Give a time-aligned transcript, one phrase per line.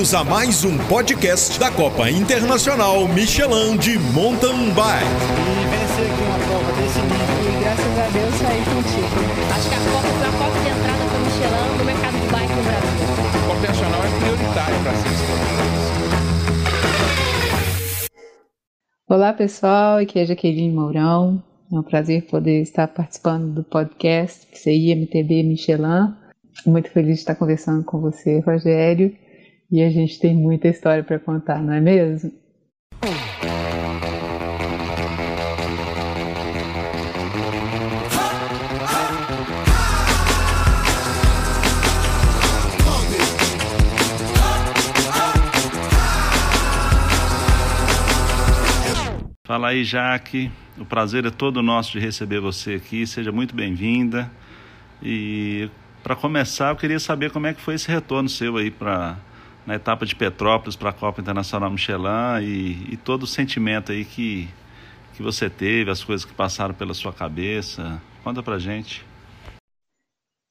[0.00, 5.04] Bem-vindos a mais um podcast da Copa Internacional Michelin de Mountain Bike.
[5.04, 7.20] E vencer aqui uma prova desse nível.
[7.44, 9.12] E graças a Deus saí contigo.
[9.52, 12.26] Acho que a Copa foi a porta de entrada para o Michelin no mercado de
[12.32, 12.96] bike no Brasil.
[13.28, 15.10] A Copa Internacional é prioritária para ser
[19.06, 21.42] Olá pessoal, aqui é Jaqueline Mourão.
[21.70, 26.14] É um prazer poder estar participando do podcast CIMTB Michelin.
[26.64, 29.14] Muito feliz de estar conversando com você, Rogério.
[29.72, 32.32] E a gente tem muita história para contar, não é mesmo?
[49.46, 50.50] Fala aí, Jaque.
[50.78, 53.06] O prazer é todo nosso de receber você aqui.
[53.06, 54.28] Seja muito bem-vinda.
[55.00, 55.70] E
[56.02, 59.16] para começar, eu queria saber como é que foi esse retorno seu aí para
[59.66, 64.04] na etapa de Petrópolis para a Copa Internacional Michelin e, e, todo o sentimento aí
[64.04, 64.48] que,
[65.14, 68.00] que você teve, as coisas que passaram pela sua cabeça.
[68.24, 69.04] Conta pra gente.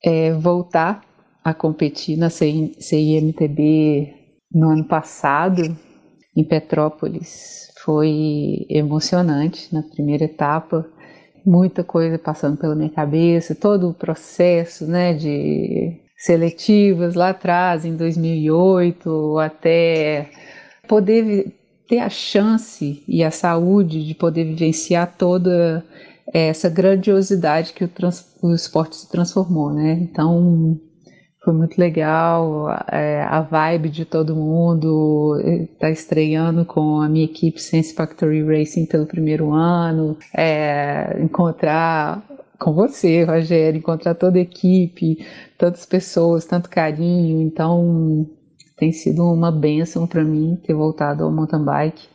[0.04, 1.02] É, voltar
[1.44, 4.14] a competir na CIMTB
[4.54, 5.78] no ano passado,
[6.36, 10.86] em Petrópolis, foi emocionante na primeira etapa.
[11.46, 17.96] Muita coisa passando pela minha cabeça, todo o processo né, de seletivas lá atrás, em
[17.96, 20.30] 2008, até
[20.88, 21.56] poder
[21.88, 25.84] ter a chance e a saúde de poder vivenciar toda
[26.32, 29.94] essa grandiosidade que o, trans, o esporte se transformou, né?
[29.94, 30.78] Então
[31.44, 35.42] foi muito legal é, a vibe de todo mundo,
[35.80, 42.22] tá estreando com a minha equipe Sense Factory Racing pelo primeiro ano, é, encontrar
[42.60, 45.26] com você, Rogério, encontrar toda a equipe,
[45.58, 47.42] tantas pessoas, tanto carinho.
[47.42, 48.30] Então,
[48.78, 52.08] tem sido uma benção para mim ter voltado ao mountain bike.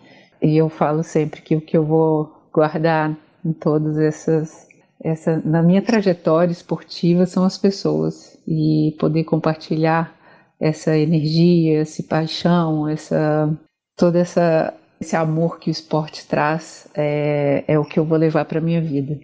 [0.43, 4.69] E eu falo sempre que o que eu vou guardar em todas essas
[5.03, 10.15] essa na minha trajetória esportiva são as pessoas e poder compartilhar
[10.59, 13.53] essa energia, esse paixão, essa
[13.97, 18.45] toda essa esse amor que o esporte traz é, é o que eu vou levar
[18.47, 19.19] para minha vida.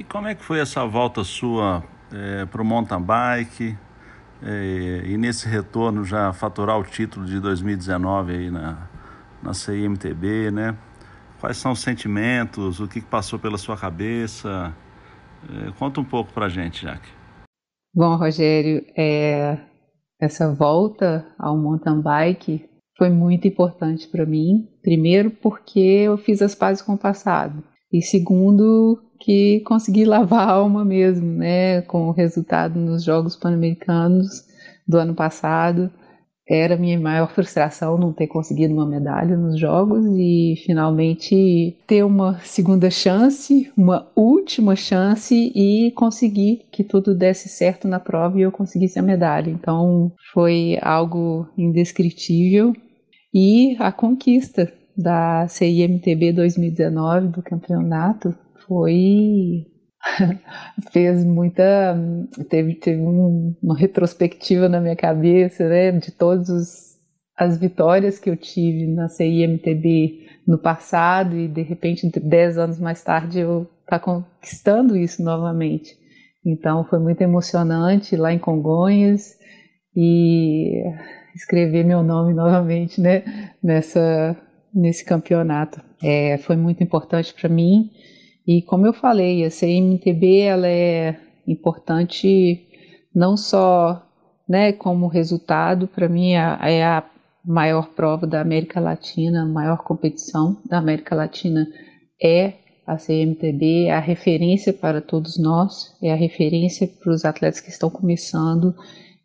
[0.00, 3.76] E como é que foi essa volta sua é, para o mountain bike
[4.42, 8.88] é, e nesse retorno já faturar o título de 2019 aí na,
[9.42, 10.74] na CIMTB, né?
[11.38, 14.74] Quais são os sentimentos, o que passou pela sua cabeça?
[15.46, 17.10] É, conta um pouco para a gente, Jaque.
[17.94, 19.58] Bom, Rogério, é,
[20.18, 24.66] essa volta ao mountain bike foi muito importante para mim.
[24.82, 27.62] Primeiro, porque eu fiz as pazes com o passado.
[27.92, 31.82] E segundo, que consegui lavar a alma mesmo, né?
[31.82, 34.44] Com o resultado nos Jogos Pan-Americanos
[34.86, 35.90] do ano passado.
[36.48, 42.40] Era minha maior frustração não ter conseguido uma medalha nos Jogos e finalmente ter uma
[42.40, 48.50] segunda chance, uma última chance e conseguir que tudo desse certo na prova e eu
[48.50, 49.48] conseguisse a medalha.
[49.48, 52.74] Então foi algo indescritível.
[53.32, 58.34] E a conquista da CIMTB 2019 do campeonato
[58.66, 59.66] foi
[60.92, 61.96] fez muita
[62.48, 66.90] teve teve um, uma retrospectiva na minha cabeça né de todas
[67.36, 73.02] as vitórias que eu tive na CIMTB no passado e de repente dez anos mais
[73.02, 75.98] tarde eu tá conquistando isso novamente.
[76.44, 79.36] Então foi muito emocionante lá em Congonhas
[79.96, 80.82] e
[81.34, 84.36] escrever meu nome novamente né nessa
[84.74, 85.80] nesse campeonato.
[86.02, 87.90] É, foi muito importante para mim.
[88.46, 91.16] E como eu falei, a CMTB ela é
[91.46, 92.66] importante
[93.14, 94.06] não só
[94.48, 97.04] né, como resultado, para mim é, é a
[97.44, 101.66] maior prova da América Latina, a maior competição da América Latina
[102.22, 102.54] é
[102.86, 107.70] a CMTB, é a referência para todos nós, é a referência para os atletas que
[107.70, 108.74] estão começando,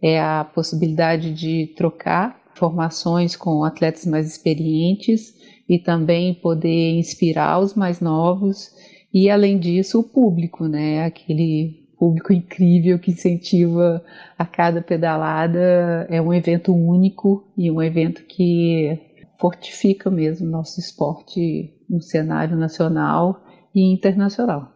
[0.01, 5.35] é a possibilidade de trocar formações com atletas mais experientes
[5.67, 8.71] e também poder inspirar os mais novos
[9.17, 11.05] e além disso, o público, né?
[11.05, 14.03] Aquele público incrível que incentiva
[14.37, 16.05] a cada pedalada.
[16.09, 18.99] É um evento único e um evento que
[19.39, 23.41] fortifica mesmo nosso esporte no cenário nacional
[23.73, 24.69] e internacional.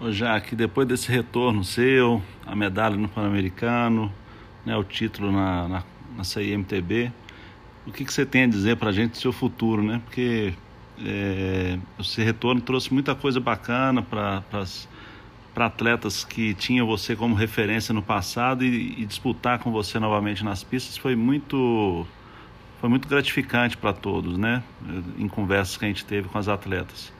[0.00, 4.12] Ô Jaque, depois desse retorno seu, a medalha no Pan-Americano,
[4.64, 5.84] né, o título na, na,
[6.16, 7.12] na CIMTB,
[7.86, 10.00] o que, que você tem a dizer para a gente do seu futuro, né?
[10.04, 10.52] Porque
[11.04, 14.42] é, esse retorno trouxe muita coisa bacana para
[15.54, 20.44] para atletas que tinham você como referência no passado e, e, disputar com você novamente
[20.44, 22.06] nas pistas foi muito
[22.78, 24.62] foi muito gratificante para todos, né?
[25.18, 27.10] Em conversas que a gente teve com as atletas.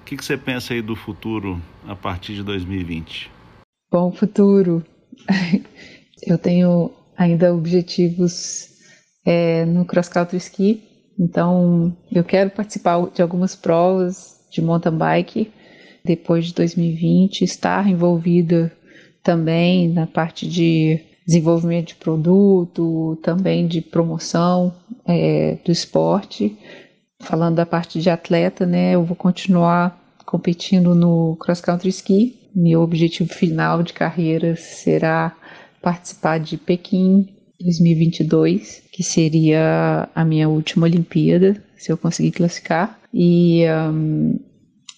[0.00, 3.30] O que, que você pensa aí do futuro a partir de 2020?
[3.92, 4.82] Bom futuro.
[6.26, 8.68] Eu tenho ainda objetivos
[9.24, 10.82] é, no cross country ski,
[11.18, 15.50] então eu quero participar de algumas provas de mountain bike
[16.04, 18.70] depois de 2020, estar envolvida
[19.22, 24.74] também na parte de desenvolvimento de produto, também de promoção
[25.06, 26.56] é, do esporte.
[27.22, 32.50] Falando da parte de atleta, né, eu vou continuar competindo no cross country ski.
[32.54, 35.34] Meu objetivo final de carreira será
[35.84, 37.28] participar de Pequim
[37.60, 42.98] 2022, que seria a minha última Olimpíada, se eu conseguir classificar.
[43.12, 44.40] E um,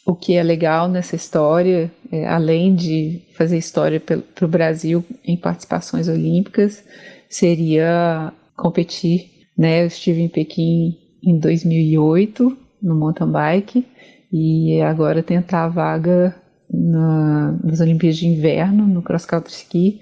[0.06, 5.36] o que é legal nessa história, é, além de fazer história para o Brasil em
[5.36, 6.84] participações olímpicas,
[7.28, 9.32] seria competir.
[9.58, 9.82] Né?
[9.82, 13.84] Eu estive em Pequim em 2008 no mountain bike
[14.32, 16.36] e agora tentar a vaga
[16.70, 20.00] na, nas Olimpíadas de Inverno no cross country ski.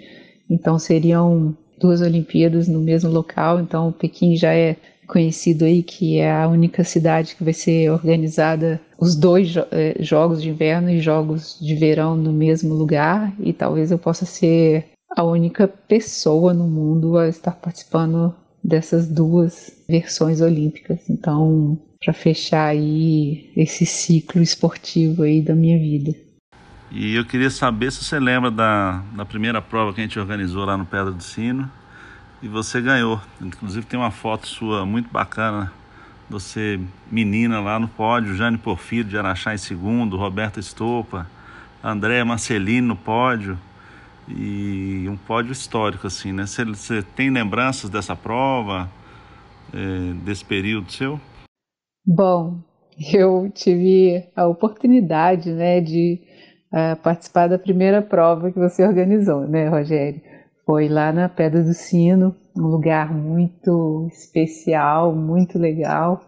[0.48, 3.60] Então seriam duas Olimpíadas no mesmo local.
[3.60, 4.76] Então Pequim já é
[5.06, 9.96] conhecido aí que é a única cidade que vai ser organizada os dois jo eh,
[10.00, 14.86] jogos de inverno e jogos de verão no mesmo lugar e talvez eu possa ser
[15.14, 20.98] a única pessoa no mundo a estar participando dessas duas versões olímpicas.
[21.08, 26.14] Então, para fechar aí esse ciclo esportivo aí da minha vida.
[26.96, 30.64] E eu queria saber se você lembra da, da primeira prova que a gente organizou
[30.64, 31.68] lá no Pedra do Sino
[32.40, 33.20] e você ganhou.
[33.40, 35.72] Inclusive tem uma foto sua muito bacana,
[36.30, 36.78] você
[37.10, 41.28] menina lá no pódio, Jane Porfírio de Araxá em segundo, Roberta Estopa,
[41.82, 43.58] Andréa Marcelino no pódio
[44.28, 46.46] e um pódio histórico assim, né?
[46.46, 48.88] Você, você tem lembranças dessa prova,
[49.72, 51.20] é, desse período seu?
[52.06, 52.60] Bom,
[53.12, 56.22] eu tive a oportunidade, né, de
[57.02, 60.20] participar da primeira prova que você organizou, né, Rogério?
[60.66, 66.20] Foi lá na Pedra do Sino, um lugar muito especial, muito legal.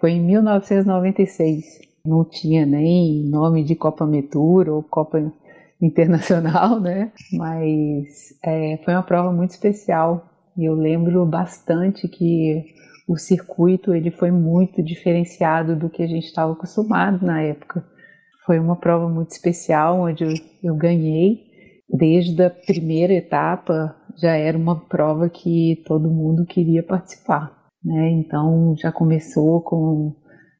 [0.00, 1.64] Foi em 1996.
[2.04, 5.32] Não tinha nem nome de Copa Metura ou Copa
[5.80, 7.10] Internacional, né?
[7.32, 10.28] Mas é, foi uma prova muito especial.
[10.56, 12.64] E eu lembro bastante que
[13.08, 17.84] o circuito ele foi muito diferenciado do que a gente estava acostumado na época.
[18.44, 20.24] Foi uma prova muito especial onde
[20.62, 21.46] eu, ganhei
[21.88, 27.52] desde a primeira etapa já era uma prova que todo mundo queria participar,
[27.84, 28.10] né?
[28.10, 30.14] Então já começou com,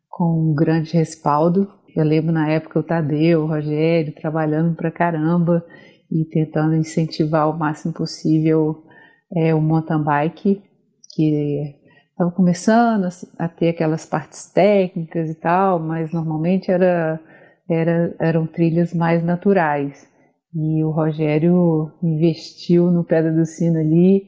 [0.09, 1.69] com um grande respaldo.
[1.95, 5.65] Eu lembro na época o Tadeu, o Rogério trabalhando pra caramba
[6.11, 8.83] e tentando incentivar o máximo possível
[9.35, 10.63] é, o mountain bike,
[11.15, 11.75] que
[12.11, 13.09] estava começando
[13.39, 17.19] a ter aquelas partes técnicas e tal, mas normalmente era,
[17.73, 20.07] era, eram trilhas mais naturais.
[20.55, 24.27] E o Rogério investiu no Pedra do Sino ali,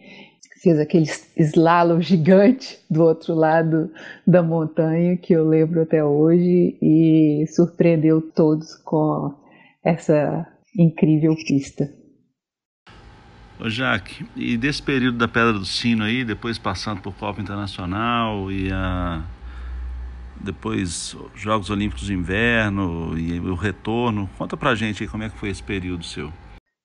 [0.62, 1.06] fez aquele
[1.36, 3.90] slalom gigante do outro lado
[4.26, 9.34] da montanha, que eu lembro até hoje, e surpreendeu todos com
[9.84, 10.46] essa
[10.76, 11.92] incrível pista.
[13.60, 18.50] Ô Jaque, e desse período da Pedra do Sino aí, depois passando por Copa Internacional
[18.50, 19.22] e a
[20.40, 24.28] depois Jogos Olímpicos de Inverno e o retorno.
[24.38, 26.32] Conta pra gente aí como é que foi esse período seu.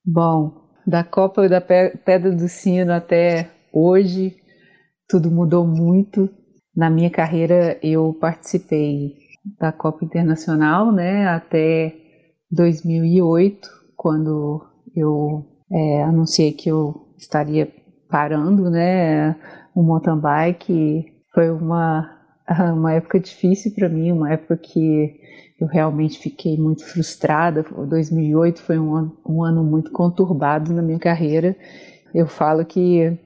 [0.06, 4.36] Bom, da Copa da Pedra do Sino até hoje,
[5.08, 6.30] tudo mudou muito.
[6.76, 9.16] Na minha carreira, eu participei
[9.60, 11.96] da Copa Internacional, né, até
[12.52, 14.66] 2008, quando
[14.96, 17.72] eu é, anunciei que eu estaria
[18.10, 19.36] parando, né,
[19.76, 21.06] o mountain bike.
[21.34, 22.19] Foi uma
[22.74, 25.20] uma época difícil para mim, uma época que
[25.60, 27.64] eu realmente fiquei muito frustrada.
[27.64, 31.56] 2008 foi um ano, um ano muito conturbado na minha carreira.
[32.14, 33.18] Eu falo que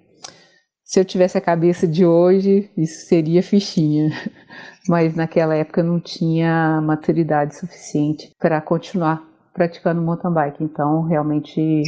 [0.84, 4.12] se eu tivesse a cabeça de hoje, isso seria fichinha.
[4.88, 10.64] Mas naquela época eu não tinha maturidade suficiente para continuar praticando mountain bike.
[10.64, 11.84] Então, realmente,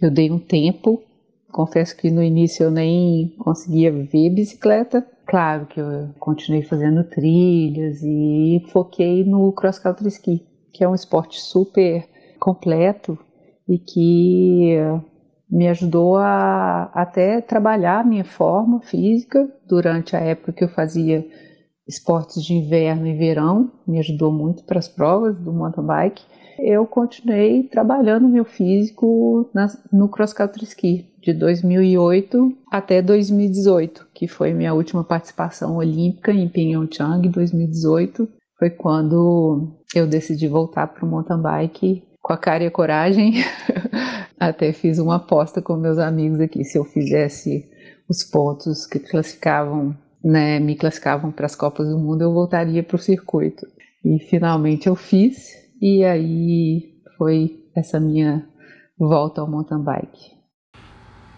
[0.00, 1.02] eu dei um tempo.
[1.50, 8.02] Confesso que no início eu nem conseguia ver bicicleta, Claro que eu continuei fazendo trilhas
[8.02, 12.06] e foquei no cross country ski, que é um esporte super
[12.38, 13.18] completo
[13.66, 14.76] e que
[15.50, 21.26] me ajudou a até trabalhar a minha forma física durante a época que eu fazia
[21.86, 26.22] esportes de inverno e verão, me ajudou muito para as provas do mountain bike
[26.58, 34.28] eu continuei trabalhando meu físico na, no cross country ski de 2008 até 2018, que
[34.28, 38.28] foi minha última participação olímpica em Pyeongchang 2018.
[38.58, 43.34] Foi quando eu decidi voltar para o mountain bike com a cara e a coragem.
[44.38, 47.68] Até fiz uma aposta com meus amigos aqui se eu fizesse
[48.08, 52.96] os pontos que classificavam, né, me classificavam para as Copas do Mundo, eu voltaria para
[52.96, 53.66] o circuito.
[54.02, 55.50] E finalmente eu fiz,
[55.80, 58.48] e aí foi essa minha
[58.98, 60.32] volta ao mountain bike.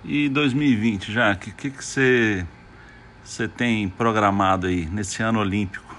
[0.05, 2.47] E 2020, já o que, que, que você,
[3.25, 5.97] você tem programado aí nesse ano olímpico?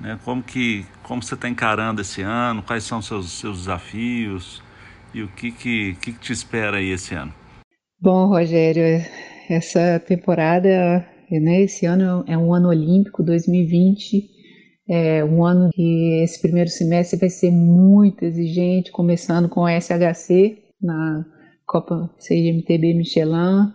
[0.00, 0.18] Né?
[0.24, 2.62] Como que como você está encarando esse ano?
[2.62, 4.62] Quais são os seus, seus desafios?
[5.14, 7.32] E o que, que, que, que te espera aí esse ano?
[8.00, 8.82] Bom, Rogério,
[9.48, 14.36] essa temporada, né, esse ano é um ano olímpico, 2020
[14.88, 20.58] é um ano que esse primeiro semestre vai ser muito exigente, começando com a SHC
[20.80, 21.26] na
[21.66, 23.72] Copa CIMTB Michelin,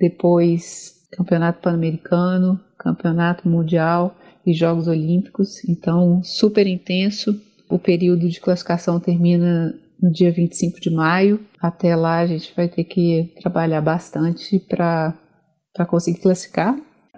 [0.00, 5.62] depois Campeonato Pan-Americano, Campeonato Mundial e Jogos Olímpicos.
[5.68, 7.38] Então, super intenso.
[7.68, 11.40] O período de classificação termina no dia 25 de maio.
[11.60, 15.14] Até lá a gente vai ter que trabalhar bastante para
[15.86, 16.74] conseguir classificar.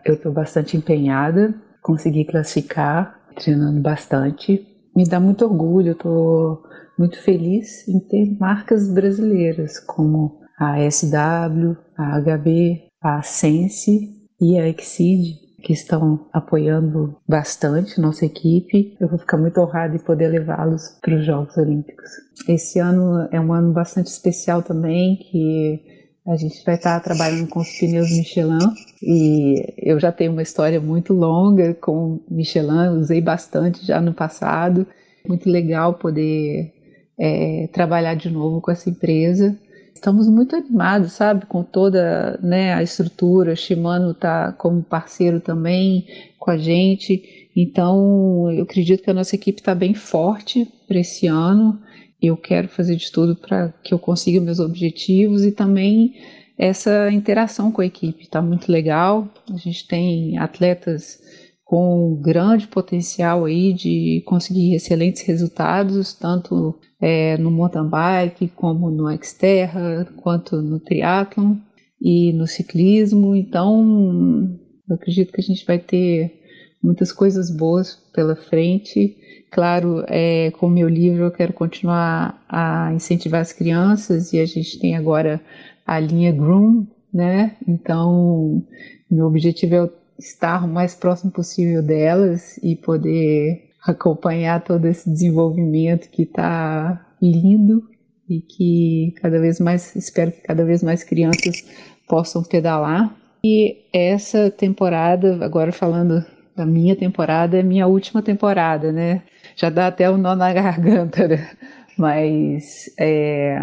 [0.06, 4.64] Eu estou bastante empenhada, consegui classificar, treinando bastante.
[4.94, 6.62] Me dá muito orgulho, estou
[6.96, 14.68] muito feliz em ter marcas brasileiras como a SW, a HB, a Sense e a
[14.68, 18.96] Exceed, que estão apoiando bastante nossa equipe.
[19.00, 22.08] Eu vou ficar muito honrada em poder levá-los para os Jogos Olímpicos.
[22.48, 25.95] Esse ano é um ano bastante especial também, que
[26.26, 28.58] a gente vai estar trabalhando com os pneus Michelin
[29.00, 34.86] e eu já tenho uma história muito longa com Michelin, usei bastante já no passado.
[35.26, 36.72] Muito legal poder
[37.18, 39.56] é, trabalhar de novo com essa empresa.
[39.94, 43.56] Estamos muito animados, sabe, com toda né, a estrutura.
[43.56, 46.06] Shimano está como parceiro também
[46.38, 47.48] com a gente.
[47.56, 51.80] Então, eu acredito que a nossa equipe está bem forte para esse ano.
[52.20, 56.14] Eu quero fazer de tudo para que eu consiga meus objetivos e também
[56.58, 59.28] essa interação com a equipe está muito legal.
[59.52, 61.20] A gente tem atletas
[61.64, 69.10] com grande potencial aí de conseguir excelentes resultados, tanto é, no mountain bike, como no
[69.22, 71.56] Xterra, quanto no triatlon
[72.00, 73.34] e no ciclismo.
[73.34, 74.56] Então,
[74.88, 76.40] eu acredito que a gente vai ter
[76.86, 79.16] muitas coisas boas pela frente.
[79.50, 84.46] Claro, é, com o meu livro eu quero continuar a incentivar as crianças e a
[84.46, 85.40] gente tem agora
[85.84, 87.56] a linha Groom, né?
[87.66, 88.64] Então,
[89.10, 96.08] meu objetivo é estar o mais próximo possível delas e poder acompanhar todo esse desenvolvimento
[96.08, 97.82] que está lindo
[98.28, 101.64] e que cada vez mais espero que cada vez mais crianças
[102.08, 103.14] possam pedalar.
[103.44, 106.24] E essa temporada, agora falando
[106.56, 109.22] da minha temporada, é minha última temporada, né?
[109.54, 111.50] Já dá até o um nó na garganta, né?
[111.98, 113.58] Mas é,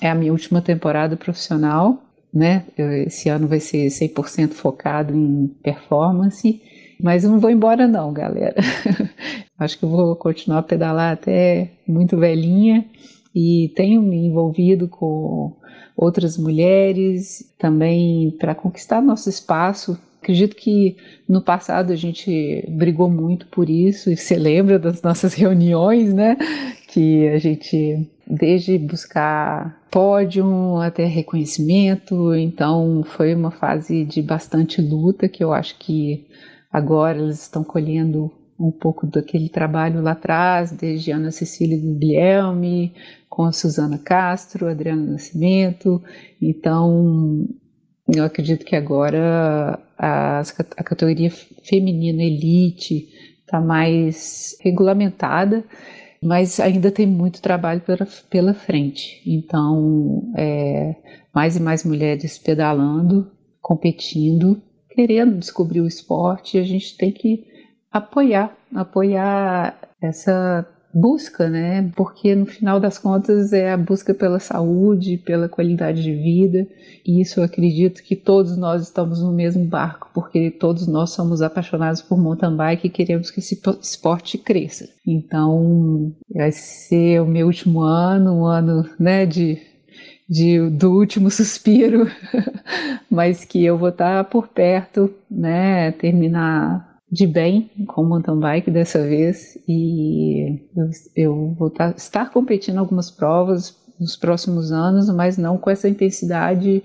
[0.00, 2.02] é a minha última temporada profissional
[2.32, 2.64] né?
[3.06, 6.60] Esse ano vai ser 100% focado em performance,
[7.00, 8.56] mas eu não vou embora não, galera.
[9.58, 12.84] Acho que eu vou continuar a pedalar até muito velhinha
[13.34, 15.56] e tenho me envolvido com
[15.96, 19.98] outras mulheres também para conquistar nosso espaço.
[20.20, 20.96] Acredito que
[21.28, 26.36] no passado a gente brigou muito por isso e você lembra das nossas reuniões, né?
[26.88, 35.28] Que a gente desde buscar pódio até reconhecimento, então foi uma fase de bastante luta
[35.28, 36.26] que eu acho que
[36.70, 42.92] agora eles estão colhendo um pouco daquele trabalho lá atrás, desde Ana Cecília Guilherme,
[43.28, 46.02] com a Suzana Castro, Adriana Nascimento.
[46.42, 47.46] Então,
[48.14, 53.08] eu acredito que agora a, a categoria feminina elite
[53.44, 55.64] está mais regulamentada
[56.22, 59.22] mas ainda tem muito trabalho pela, pela frente.
[59.26, 60.96] Então, é,
[61.34, 64.60] mais e mais mulheres pedalando, competindo,
[64.90, 67.46] querendo descobrir o esporte, a gente tem que
[67.90, 70.66] apoiar, apoiar essa
[70.98, 71.90] busca, né?
[71.94, 76.66] Porque no final das contas é a busca pela saúde, pela qualidade de vida,
[77.06, 81.42] e isso eu acredito que todos nós estamos no mesmo barco, porque todos nós somos
[81.42, 84.88] apaixonados por mountain bike e queremos que esse esporte cresça.
[85.06, 89.58] Então, vai ser o meu último ano, um ano, né, de
[90.28, 92.06] de, do último suspiro,
[93.10, 98.70] mas que eu vou estar por perto, né, terminar de bem com o mountain bike
[98.70, 105.38] dessa vez e eu, eu vou tá, estar competindo algumas provas nos próximos anos, mas
[105.38, 106.82] não com essa intensidade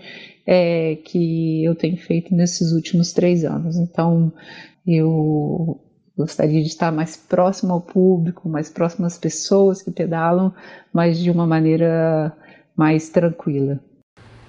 [0.47, 3.77] é, que eu tenho feito nesses últimos três anos.
[3.77, 4.31] Então
[4.87, 5.79] eu
[6.17, 10.53] gostaria de estar mais próximo ao público, mais próximo às pessoas que pedalam,
[10.91, 12.31] mas de uma maneira
[12.75, 13.79] mais tranquila.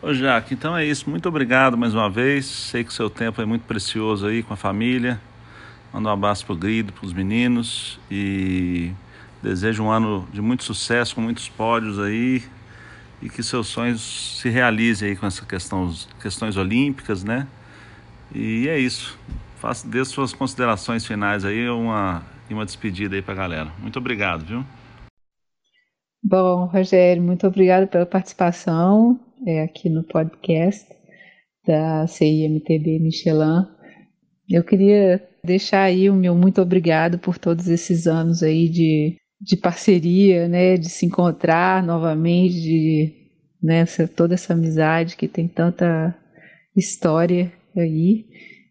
[0.00, 1.08] Ô Jaque, então é isso.
[1.08, 2.44] Muito obrigado mais uma vez.
[2.44, 5.18] Sei que seu tempo é muito precioso aí com a família.
[5.94, 8.90] Manda um abraço pro Grido, pros meninos e
[9.40, 12.42] desejo um ano de muito sucesso, com muitos pódios aí
[13.22, 17.46] e que seus sonhos se realizem aí com essa questão, questões olímpicas, né?
[18.34, 19.16] E é isso.
[19.54, 23.70] Faça, dê suas considerações finais aí uma, e uma despedida aí pra galera.
[23.78, 24.64] Muito obrigado, viu?
[26.20, 30.92] Bom, Rogério, muito obrigado pela participação é, aqui no podcast
[31.64, 33.64] da CIMTB Michelin.
[34.50, 39.56] Eu queria deixar aí o meu muito obrigado por todos esses anos aí de, de
[39.56, 43.12] parceria, né, de se encontrar novamente, de
[43.62, 43.84] né,
[44.16, 46.16] toda essa amizade que tem tanta
[46.76, 48.26] história aí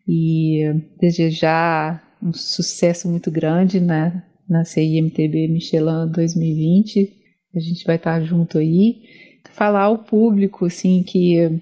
[0.07, 0.63] e
[0.99, 7.13] desejar um sucesso muito grande na, na CIMTB Michelin 2020.
[7.55, 9.03] A gente vai estar junto aí.
[9.51, 11.61] Falar ao público, assim, que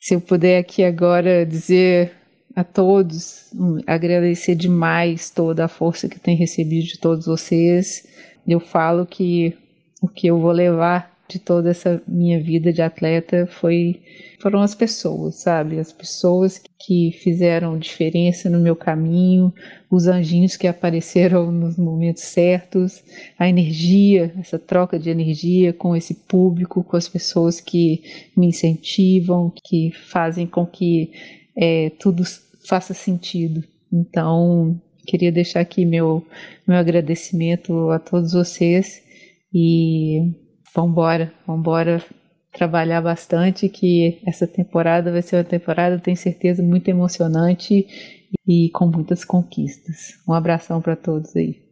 [0.00, 2.12] se eu puder aqui agora dizer
[2.54, 3.50] a todos,
[3.86, 8.06] agradecer demais toda a força que tem recebido de todos vocês.
[8.46, 9.56] Eu falo que
[10.00, 14.02] o que eu vou levar de toda essa minha vida de atleta foi
[14.38, 15.78] foram as pessoas, sabe?
[15.78, 19.54] As pessoas que fizeram diferença no meu caminho,
[19.88, 23.04] os anjinhos que apareceram nos momentos certos,
[23.38, 28.02] a energia, essa troca de energia com esse público, com as pessoas que
[28.36, 31.12] me incentivam, que fazem com que
[31.56, 32.22] é, tudo
[32.66, 33.62] faça sentido.
[33.92, 36.26] Então, queria deixar aqui meu,
[36.66, 39.02] meu agradecimento a todos vocês
[39.52, 40.32] e
[40.74, 42.02] vambora, vambora
[42.52, 47.86] trabalhar bastante, que essa temporada vai ser uma temporada, tenho certeza, muito emocionante
[48.46, 50.18] e com muitas conquistas.
[50.28, 51.71] Um abração para todos aí.